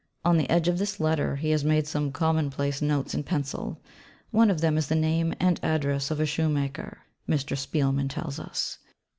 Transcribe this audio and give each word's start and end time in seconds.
'On 0.25 0.35
the 0.35 0.49
edge 0.49 0.67
of 0.67 0.79
this 0.79 0.99
letter 0.99 1.35
he 1.35 1.51
has 1.51 1.63
made 1.63 1.85
some 1.85 2.11
commonplace 2.11 2.81
notes 2.81 3.13
in 3.13 3.21
pencil; 3.21 3.79
one 4.31 4.49
of 4.49 4.59
them 4.59 4.75
is 4.75 4.87
the 4.87 4.95
name 4.95 5.35
and 5.39 5.59
address 5.63 6.09
of 6.09 6.19
a 6.19 6.25
shoemaker,' 6.25 7.03
Mr. 7.29 7.55
Spielmann 7.55 8.07
tells 8.09 8.39
us. 8.39 8.79